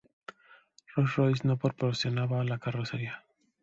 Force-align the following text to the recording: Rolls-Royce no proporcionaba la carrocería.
Rolls-Royce 0.95 1.45
no 1.47 1.57
proporcionaba 1.59 2.43
la 2.43 2.57
carrocería. 2.57 3.23